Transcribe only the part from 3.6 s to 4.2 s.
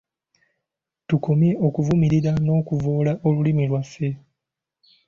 lwaffe.